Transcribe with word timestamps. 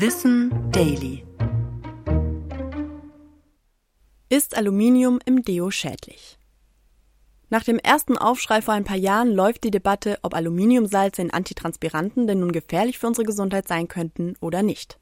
Wissen 0.00 0.52
Daily. 0.70 1.24
Ist 4.28 4.56
Aluminium 4.56 5.18
im 5.24 5.42
Deo 5.42 5.72
schädlich? 5.72 6.38
Nach 7.50 7.64
dem 7.64 7.80
ersten 7.80 8.16
Aufschrei 8.16 8.62
vor 8.62 8.74
ein 8.74 8.84
paar 8.84 8.96
Jahren 8.96 9.34
läuft 9.34 9.64
die 9.64 9.72
Debatte, 9.72 10.20
ob 10.22 10.34
Aluminiumsalze 10.34 11.20
in 11.20 11.32
Antitranspiranten 11.32 12.28
denn 12.28 12.38
nun 12.38 12.52
gefährlich 12.52 13.00
für 13.00 13.08
unsere 13.08 13.26
Gesundheit 13.26 13.66
sein 13.66 13.88
könnten 13.88 14.36
oder 14.40 14.62
nicht. 14.62 15.00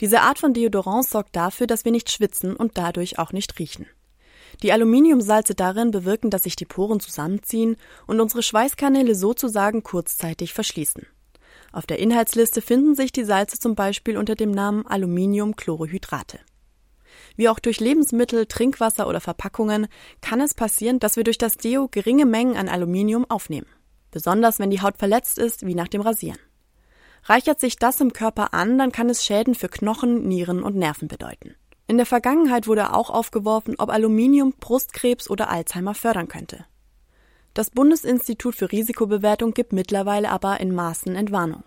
Diese 0.00 0.22
Art 0.22 0.38
von 0.38 0.54
Deodorant 0.54 1.06
sorgt 1.06 1.36
dafür, 1.36 1.66
dass 1.66 1.84
wir 1.84 1.92
nicht 1.92 2.10
schwitzen 2.10 2.56
und 2.56 2.78
dadurch 2.78 3.18
auch 3.18 3.32
nicht 3.32 3.58
riechen. 3.58 3.84
Die 4.62 4.72
Aluminiumsalze 4.72 5.54
darin 5.54 5.90
bewirken, 5.90 6.30
dass 6.30 6.44
sich 6.44 6.56
die 6.56 6.64
Poren 6.64 7.00
zusammenziehen 7.00 7.76
und 8.06 8.18
unsere 8.18 8.42
Schweißkanäle 8.42 9.14
sozusagen 9.14 9.82
kurzzeitig 9.82 10.54
verschließen. 10.54 11.06
Auf 11.76 11.84
der 11.84 11.98
Inhaltsliste 11.98 12.62
finden 12.62 12.94
sich 12.94 13.12
die 13.12 13.24
Salze 13.24 13.58
zum 13.58 13.74
Beispiel 13.74 14.16
unter 14.16 14.34
dem 14.34 14.50
Namen 14.50 14.86
Aluminiumchlorohydrate. 14.86 16.40
Wie 17.36 17.50
auch 17.50 17.58
durch 17.58 17.80
Lebensmittel, 17.80 18.46
Trinkwasser 18.46 19.06
oder 19.06 19.20
Verpackungen 19.20 19.86
kann 20.22 20.40
es 20.40 20.54
passieren, 20.54 21.00
dass 21.00 21.16
wir 21.16 21.24
durch 21.24 21.36
das 21.36 21.58
Deo 21.58 21.88
geringe 21.88 22.24
Mengen 22.24 22.56
an 22.56 22.70
Aluminium 22.70 23.26
aufnehmen. 23.28 23.66
Besonders 24.10 24.58
wenn 24.58 24.70
die 24.70 24.80
Haut 24.80 24.96
verletzt 24.96 25.36
ist, 25.36 25.66
wie 25.66 25.74
nach 25.74 25.88
dem 25.88 26.00
Rasieren. 26.00 26.38
Reichert 27.24 27.60
sich 27.60 27.76
das 27.76 28.00
im 28.00 28.14
Körper 28.14 28.54
an, 28.54 28.78
dann 28.78 28.90
kann 28.90 29.10
es 29.10 29.22
Schäden 29.22 29.54
für 29.54 29.68
Knochen, 29.68 30.26
Nieren 30.26 30.62
und 30.62 30.76
Nerven 30.76 31.08
bedeuten. 31.08 31.56
In 31.88 31.98
der 31.98 32.06
Vergangenheit 32.06 32.68
wurde 32.68 32.94
auch 32.94 33.10
aufgeworfen, 33.10 33.74
ob 33.76 33.90
Aluminium 33.90 34.54
Brustkrebs 34.58 35.28
oder 35.28 35.50
Alzheimer 35.50 35.92
fördern 35.92 36.28
könnte. 36.28 36.64
Das 37.56 37.70
Bundesinstitut 37.70 38.54
für 38.54 38.70
Risikobewertung 38.70 39.54
gibt 39.54 39.72
mittlerweile 39.72 40.28
aber 40.28 40.60
in 40.60 40.74
Maßen 40.74 41.16
Entwarnung. 41.16 41.64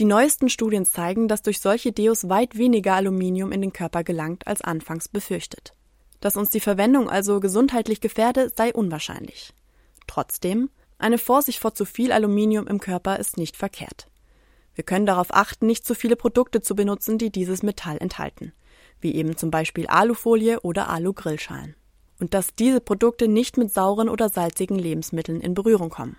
Die 0.00 0.06
neuesten 0.06 0.48
Studien 0.48 0.84
zeigen, 0.84 1.28
dass 1.28 1.42
durch 1.42 1.60
solche 1.60 1.92
Deos 1.92 2.28
weit 2.28 2.58
weniger 2.58 2.94
Aluminium 2.94 3.52
in 3.52 3.60
den 3.60 3.72
Körper 3.72 4.02
gelangt 4.02 4.48
als 4.48 4.60
anfangs 4.60 5.06
befürchtet. 5.06 5.72
Dass 6.18 6.36
uns 6.36 6.50
die 6.50 6.58
Verwendung 6.58 7.08
also 7.08 7.38
gesundheitlich 7.38 8.00
gefährde, 8.00 8.50
sei 8.56 8.72
unwahrscheinlich. 8.74 9.54
Trotzdem, 10.08 10.68
eine 10.98 11.18
Vorsicht 11.18 11.60
vor 11.60 11.74
zu 11.74 11.84
viel 11.84 12.10
Aluminium 12.10 12.66
im 12.66 12.80
Körper 12.80 13.20
ist 13.20 13.36
nicht 13.36 13.56
verkehrt. 13.56 14.08
Wir 14.74 14.82
können 14.82 15.06
darauf 15.06 15.32
achten, 15.32 15.66
nicht 15.66 15.86
zu 15.86 15.94
viele 15.94 16.16
Produkte 16.16 16.60
zu 16.60 16.74
benutzen, 16.74 17.18
die 17.18 17.30
dieses 17.30 17.62
Metall 17.62 17.98
enthalten, 17.98 18.52
wie 19.00 19.14
eben 19.14 19.36
zum 19.36 19.52
Beispiel 19.52 19.86
Alufolie 19.86 20.58
oder 20.62 20.88
Alu-Grillschalen 20.88 21.76
und 22.20 22.34
dass 22.34 22.54
diese 22.54 22.80
Produkte 22.80 23.28
nicht 23.28 23.56
mit 23.56 23.72
sauren 23.72 24.08
oder 24.08 24.28
salzigen 24.28 24.78
Lebensmitteln 24.78 25.40
in 25.40 25.54
Berührung 25.54 25.90
kommen. 25.90 26.16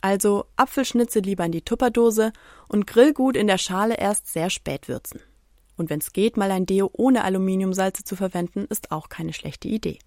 Also 0.00 0.44
Apfelschnitze 0.56 1.20
lieber 1.20 1.46
in 1.46 1.52
die 1.52 1.62
Tupperdose 1.62 2.32
und 2.68 2.86
Grillgut 2.86 3.36
in 3.36 3.46
der 3.46 3.58
Schale 3.58 3.96
erst 3.96 4.32
sehr 4.32 4.50
spät 4.50 4.88
würzen. 4.88 5.20
Und 5.76 5.90
wenn 5.90 6.00
es 6.00 6.12
geht, 6.12 6.36
mal 6.36 6.50
ein 6.50 6.66
Deo 6.66 6.90
ohne 6.92 7.24
Aluminiumsalze 7.24 8.04
zu 8.04 8.14
verwenden, 8.14 8.66
ist 8.68 8.92
auch 8.92 9.08
keine 9.08 9.32
schlechte 9.32 9.68
Idee. 9.68 9.98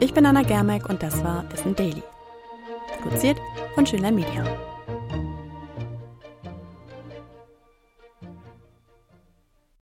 Ich 0.00 0.12
bin 0.12 0.26
Anna 0.26 0.42
Germeck 0.42 0.88
und 0.88 1.02
das 1.02 1.22
war 1.22 1.50
Wissen 1.52 1.76
Daily. 1.76 2.02
Produziert 3.00 3.38
von 3.74 3.86
Schönlein 3.86 4.16
Media. 4.16 4.71